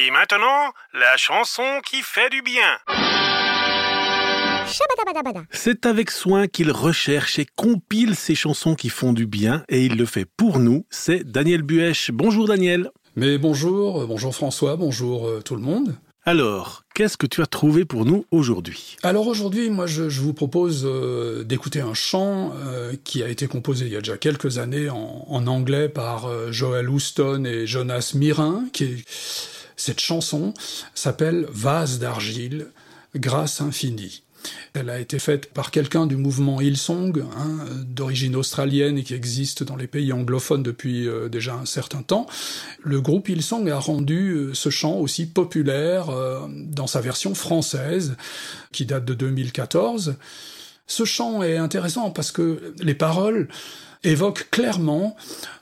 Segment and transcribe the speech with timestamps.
[0.00, 2.78] Et maintenant, la chanson qui fait du bien.
[5.50, 9.96] C'est avec soin qu'il recherche et compile ces chansons qui font du bien et il
[9.96, 10.86] le fait pour nous.
[10.88, 12.12] C'est Daniel Buèche.
[12.12, 12.92] Bonjour Daniel.
[13.16, 15.96] Mais bonjour, euh, bonjour François, bonjour euh, tout le monde.
[16.24, 18.98] Alors, qu'est-ce que tu as trouvé pour nous aujourd'hui?
[19.02, 22.52] Alors aujourd'hui, moi, je, vous propose euh, d'écouter un chant
[23.02, 26.88] qui a été composé il y a déjà quelques années en, en anglais par Joel
[26.88, 28.66] Houston et Jonas Mirin.
[28.72, 29.57] Qui est...
[29.78, 30.52] Cette chanson
[30.94, 32.66] s'appelle Vase d'argile,
[33.14, 34.22] grâce infinie.
[34.74, 39.62] Elle a été faite par quelqu'un du mouvement Hillsong, hein, d'origine australienne et qui existe
[39.62, 42.26] dans les pays anglophones depuis euh, déjà un certain temps.
[42.82, 48.16] Le groupe Hillsong a rendu euh, ce chant aussi populaire euh, dans sa version française,
[48.72, 50.16] qui date de 2014.
[50.88, 53.48] Ce chant est intéressant parce que les paroles
[54.04, 55.16] évoquent clairement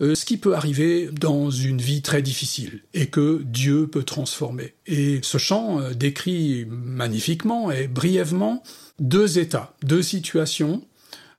[0.00, 4.74] euh, ce qui peut arriver dans une vie très difficile et que Dieu peut transformer.
[4.86, 8.62] Et ce chant euh, décrit magnifiquement et brièvement
[8.98, 10.82] deux états, deux situations,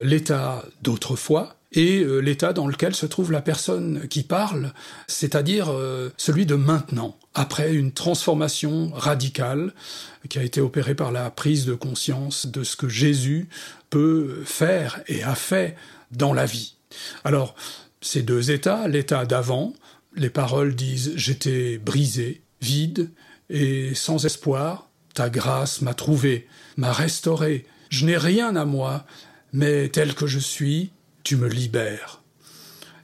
[0.01, 4.73] l'état d'autrefois et euh, l'état dans lequel se trouve la personne qui parle,
[5.08, 5.72] c'est-à-dire
[6.17, 9.73] celui de maintenant, après une transformation radicale
[10.30, 13.47] qui a été opérée par la prise de conscience de ce que Jésus
[13.89, 15.75] peut faire et a fait
[16.11, 16.75] dans la vie.
[17.23, 17.55] Alors,
[18.02, 19.73] ces deux états, l'état d'avant,
[20.16, 23.11] les paroles disent J'étais brisé, vide
[23.50, 26.47] et sans espoir, ta grâce m'a trouvé,
[26.78, 29.06] m'a restauré, je n'ai rien à moi,
[29.53, 30.91] mais tel que je suis,
[31.23, 32.22] tu me libères.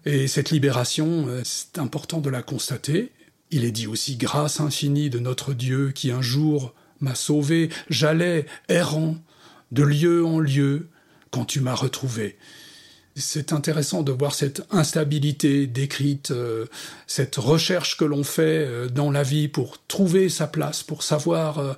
[0.08, 3.12] Et cette libération, euh, c'est important de la constater.
[3.52, 8.46] Il est dit aussi grâce infinie de notre Dieu qui un jour m'a sauvé, j'allais
[8.70, 9.18] errant
[9.74, 10.88] de lieu en lieu
[11.30, 12.38] quand tu m'as retrouvé.
[13.18, 16.68] C'est intéressant de voir cette instabilité décrite, euh,
[17.06, 21.78] cette recherche que l'on fait euh, dans la vie pour trouver sa place, pour savoir,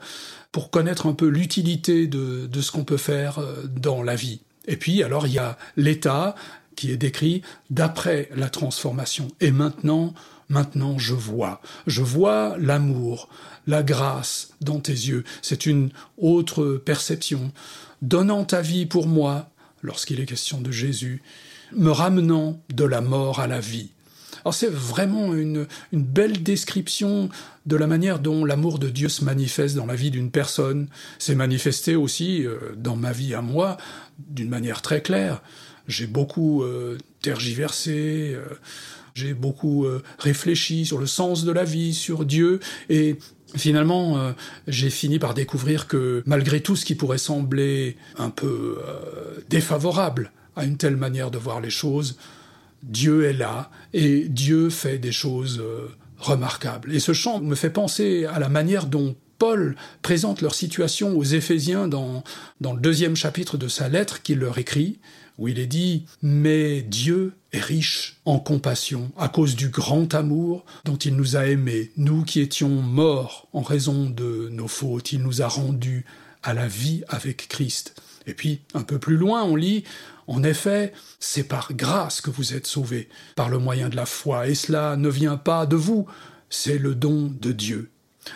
[0.52, 3.40] pour connaître un peu l'utilité de, ce qu'on peut faire
[3.76, 4.42] dans la vie.
[4.68, 6.36] Et puis, alors, il y a l'état
[6.75, 9.28] qui est décrit d'après la transformation.
[9.42, 10.14] Et maintenant,
[10.47, 11.62] maintenant, je vois.
[11.88, 13.30] Je vois l'amour,
[13.68, 15.24] la grâce dans tes yeux.
[15.42, 17.52] C'est une autre perception.
[18.02, 19.50] Donnant ta vie pour moi,
[19.81, 21.22] lorsqu'il est question de Jésus,
[21.74, 23.92] me ramenant de la mort à la vie.
[24.45, 27.29] Alors c'est vraiment une, belle description
[27.66, 30.88] de la manière dont l'amour de Dieu se manifeste dans la vie d'une personne.
[31.17, 33.77] C'est manifesté aussi euh, dans ma vie à moi
[34.17, 35.41] d'une manière très claire.
[35.88, 38.45] J'ai beaucoup euh, tergiversé, euh,
[39.16, 39.85] j'ai beaucoup
[40.19, 43.17] réfléchi sur le sens de la vie, sur Dieu, et
[43.56, 44.31] Finalement,
[44.67, 48.77] j'ai fini par découvrir que malgré tout ce qui pourrait sembler un peu
[49.50, 52.19] défavorable à une telle manière de voir les choses,
[52.84, 56.94] Dieu est là et Dieu fait des choses euh, remarquables.
[56.94, 61.23] Et ce chant me fait penser à la manière dont Paul présente leur situation aux
[61.23, 62.23] Éphésiens dans,
[62.59, 65.00] dans le deuxième chapitre de sa lettre qu'il leur écrit,
[65.38, 70.66] où il est dit Mais Dieu est riche en compassion à cause du grand amour
[70.84, 75.23] dont il nous a aimés, nous qui étions morts en raison de nos fautes, il
[75.23, 76.06] nous a rendus
[76.44, 78.01] à la vie avec Christ.
[78.29, 79.84] Et puis, un peu plus loin, on lit
[80.28, 84.47] En effet, c'est par grâce que vous êtes sauvés, par le moyen de la foi,
[84.47, 86.06] et cela ne vient pas de vous,
[86.51, 87.89] c'est le don de Dieu.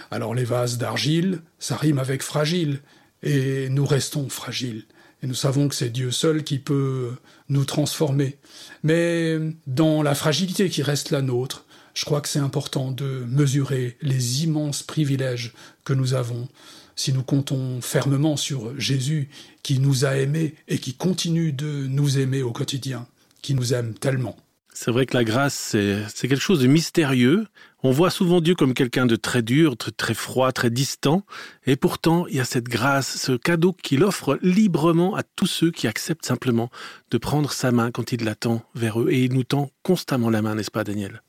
[0.10, 2.80] Alors les vases d'argile, ça rime avec fragile,
[3.22, 4.86] et nous restons fragiles.
[5.22, 7.12] Et nous savons que c'est Dieu seul qui peut
[7.48, 8.40] nous transformer.
[8.82, 9.38] Mais
[9.68, 14.44] dans la fragilité qui reste la nôtre, je crois que c'est important de mesurer les
[14.44, 15.54] immenses privilèges
[15.86, 16.48] que nous avons
[16.96, 19.30] si nous comptons fermement sur Jésus
[19.62, 23.08] qui nous a aimés et qui continue de nous aimer au quotidien,
[23.42, 24.36] qui nous aime tellement.
[24.76, 25.76] C'est vrai que la grâce,
[26.14, 27.46] c'est quelque chose de mystérieux.
[27.84, 31.24] On voit souvent Dieu comme quelqu'un de très dur, très froid, très distant.
[31.68, 35.70] Et pourtant, il y a cette grâce, ce cadeau qu'il offre librement à tous ceux
[35.70, 36.72] qui acceptent simplement
[37.12, 39.12] de prendre sa main quand il l'attend vers eux.
[39.12, 41.22] Et il nous tend constamment la main, n'est-ce pas, Daniel?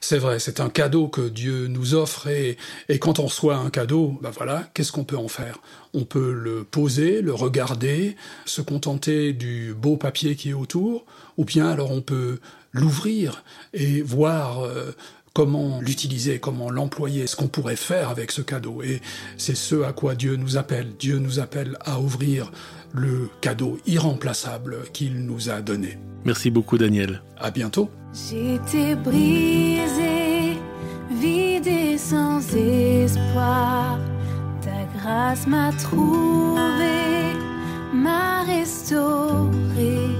[0.00, 2.56] C'est vrai, c'est un cadeau que Dieu nous offre et,
[2.88, 5.58] et quand on reçoit un cadeau, ben voilà, qu'est-ce qu'on peut en faire?
[5.92, 8.16] On peut le poser, le regarder,
[8.46, 11.04] se contenter du beau papier qui est autour,
[11.36, 12.38] ou bien alors on peut
[12.72, 13.44] l'ouvrir
[13.74, 14.94] et voir euh,
[15.34, 18.82] comment l'utiliser, comment l'employer, ce qu'on pourrait faire avec ce cadeau.
[18.82, 19.00] Et
[19.36, 20.92] c'est ce à quoi Dieu nous appelle.
[20.98, 22.50] Dieu nous appelle à ouvrir
[22.92, 25.98] le cadeau irremplaçable qu'il nous a donné.
[26.24, 27.22] Merci beaucoup Daniel.
[27.38, 27.90] À bientôt.
[28.12, 29.89] J'étais brisé, vide
[32.50, 33.98] sans espoir.
[34.62, 37.34] Ta grâce m'a trouvé,
[37.92, 40.10] m'a restauré.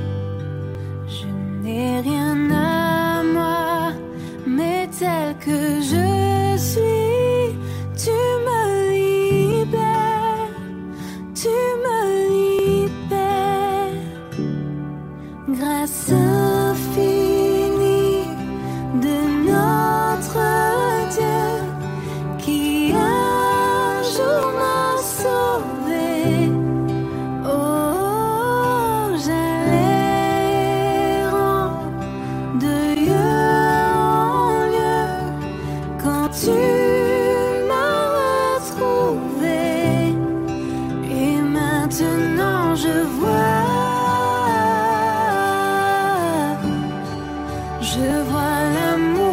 [48.73, 49.30] I'm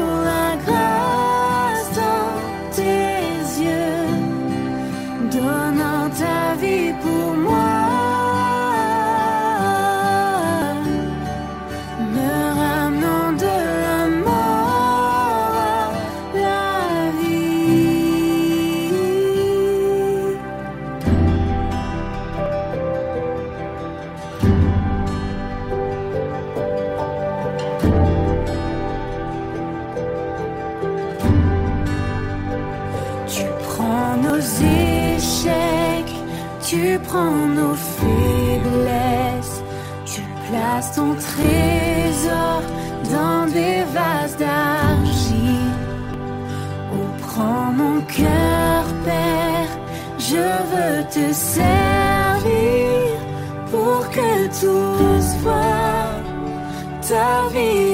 [36.70, 39.64] tu prends nos faiblesses,
[40.06, 42.62] tu places ton trésor
[43.10, 45.74] dans des vases d'argile.
[46.94, 49.72] Oh, prends mon cœur, Père,
[50.20, 53.18] je veux te servir
[53.72, 56.22] pour que tous voient
[57.08, 57.87] ta vie.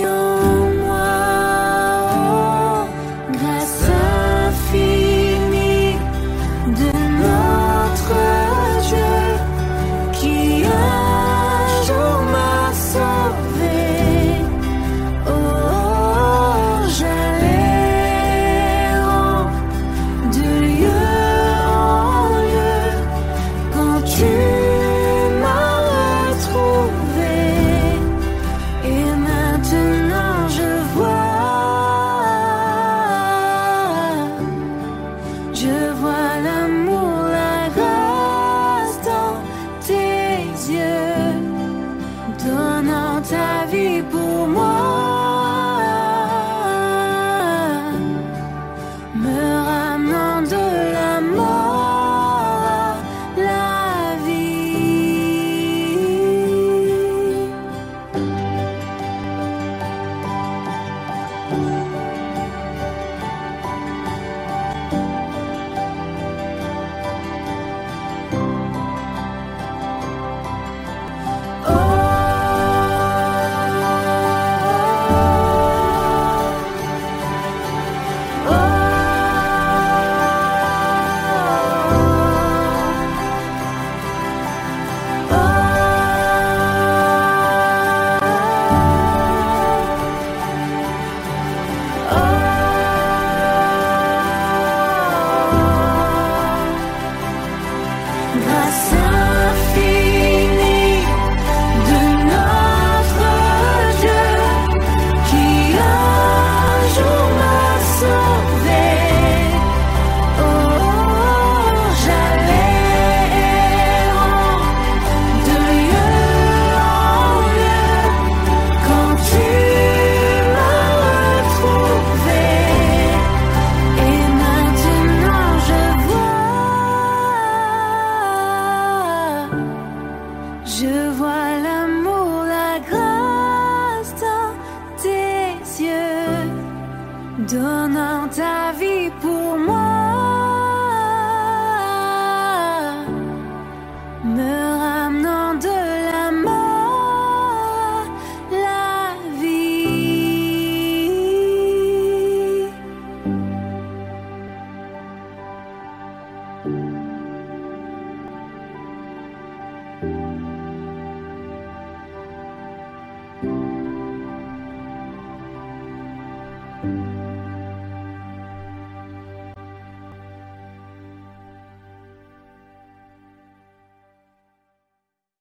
[68.33, 68.62] Bye.